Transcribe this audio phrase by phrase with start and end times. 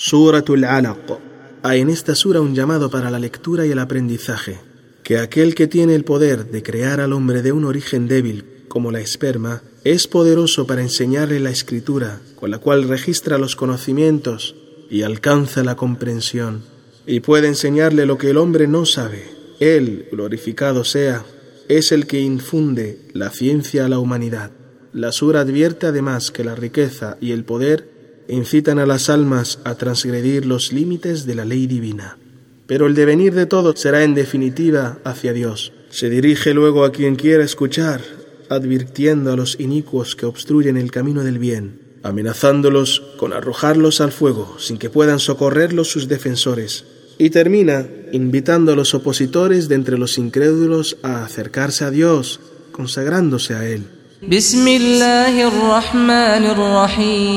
[0.00, 1.18] Suratul Alaq.
[1.64, 4.60] Hay en esta sura un llamado para la lectura y el aprendizaje,
[5.02, 8.92] que aquel que tiene el poder de crear al hombre de un origen débil, como
[8.92, 14.54] la esperma, es poderoso para enseñarle la escritura, con la cual registra los conocimientos
[14.88, 16.62] y alcanza la comprensión,
[17.04, 19.24] y puede enseñarle lo que el hombre no sabe.
[19.58, 21.24] Él, glorificado sea,
[21.68, 24.52] es el que infunde la ciencia a la humanidad.
[24.92, 27.97] La sura advierte además que la riqueza y el poder
[28.28, 32.18] incitan a las almas a transgredir los límites de la ley divina.
[32.66, 35.72] Pero el devenir de todo será en definitiva hacia Dios.
[35.90, 38.02] Se dirige luego a quien quiera escuchar,
[38.50, 44.56] advirtiendo a los inicuos que obstruyen el camino del bien, amenazándolos con arrojarlos al fuego
[44.58, 46.84] sin que puedan socorrerlos sus defensores,
[47.16, 53.54] y termina invitando a los opositores de entre los incrédulos a acercarse a Dios, consagrándose
[53.54, 53.97] a Él.
[54.27, 56.45] بسم الله الرحمن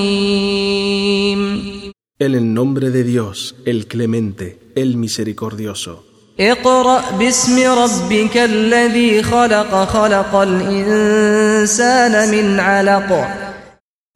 [0.06, 0.86] الرحيم
[2.18, 6.04] En el nombre de Dios, el clemente, el misericordioso.
[6.40, 13.28] اقرأ باسم ربك الذي خلق خلق الإنسان من علق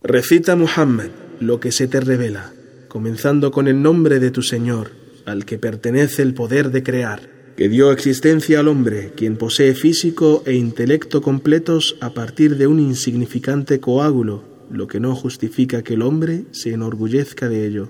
[0.03, 2.53] Recita Muhammad lo que se te revela,
[2.89, 4.93] comenzando con el nombre de tu Señor,
[5.27, 7.21] al que pertenece el poder de crear
[7.56, 12.80] que dio existencia al hombre, quien posee físico e intelecto completos a partir de un
[12.80, 17.90] insignificante coágulo, lo que no justifica que el hombre se enorgullezca de ello.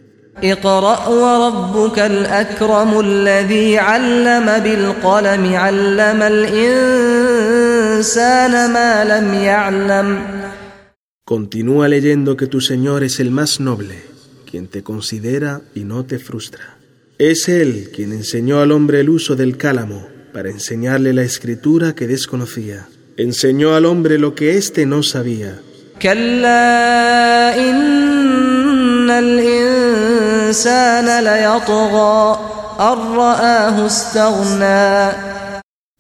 [11.26, 14.04] Continúa leyendo que tu Señor es el más noble,
[14.46, 16.78] quien te considera y no te frustra.
[17.18, 22.08] Es Él quien enseñó al hombre el uso del cálamo para enseñarle la escritura que
[22.08, 22.90] desconocía.
[23.16, 25.62] Enseñó al hombre lo que éste no sabía.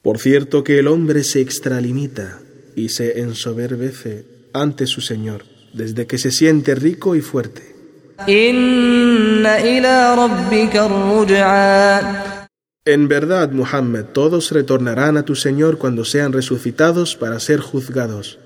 [0.01, 2.41] Por cierto que el hombre se extralimita
[2.75, 7.74] y se ensoberbece ante su Señor desde que se siente rico y fuerte.
[12.85, 18.39] En verdad, Muhammad, todos retornarán a tu Señor cuando sean resucitados para ser juzgados.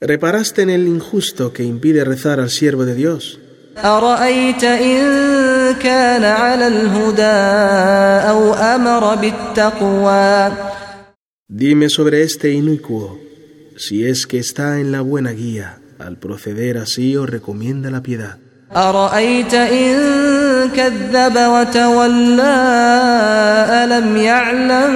[0.00, 3.38] ¿Reparaste en el injusto que impide rezar al siervo de Dios?
[11.48, 13.18] Dime sobre este inicuo
[13.77, 18.37] si es que está en la buena guía, al proceder así o recomienda la piedad.
[18.75, 22.57] أرأيت إن كذب وتولى
[23.69, 24.93] ألم يعلم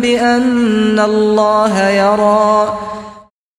[0.00, 2.78] بأن الله يرى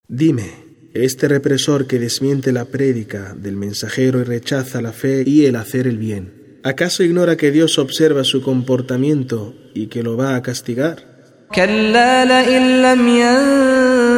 [0.09, 0.51] Dime,
[0.93, 5.87] este represor que desmiente la prédica del mensajero y rechaza la fe y el hacer
[5.87, 11.13] el bien, ¿acaso ignora que Dios observa su comportamiento y que lo va a castigar?
[11.55, 13.07] كلا لئن لم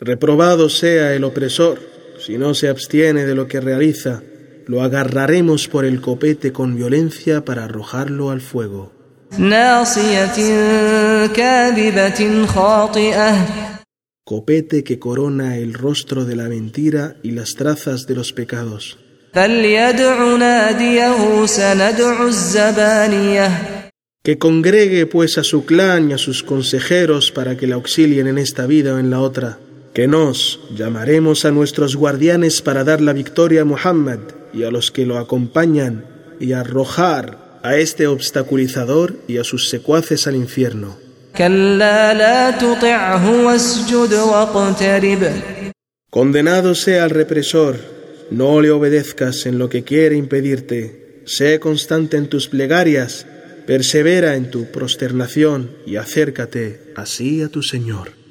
[0.00, 1.80] Reprobado sea el opresor,
[2.24, 4.22] si no se abstiene de lo que realiza,
[4.66, 8.92] lo agarraremos por el copete con violencia para arrojarlo al fuego.
[9.38, 10.36] ناصية
[11.26, 13.46] كاذبة خاطئة
[14.24, 18.98] Copete que corona el rostro de la mentira y las trazas de los pecados.
[24.23, 28.37] que congregue pues a su clan y a sus consejeros para que la auxilien en
[28.37, 29.59] esta vida o en la otra,
[29.93, 34.19] que nos llamaremos a nuestros guardianes para dar la victoria a Muhammad
[34.53, 36.05] y a los que lo acompañan
[36.39, 40.97] y arrojar a este obstaculizador y a sus secuaces al infierno.
[46.09, 47.75] Condenado sea el represor,
[48.31, 53.25] no le obedezcas en lo que quiere impedirte, sé constante en tus plegarias
[53.65, 58.22] persevera en tu prosternación y acércate así a tu Señor.